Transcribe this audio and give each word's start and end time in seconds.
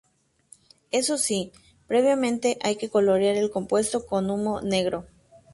Eso 0.89 1.19
sí, 1.19 1.51
previamente 1.85 2.57
hay 2.63 2.75
que 2.75 2.89
colorear 2.89 3.35
el 3.35 3.51
compuesto 3.51 4.07
con 4.07 4.31
humo 4.31 4.59
negro. 4.59 5.05